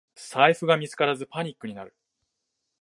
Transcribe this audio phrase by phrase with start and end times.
[0.15, 1.95] 財布が見つからずパニックになる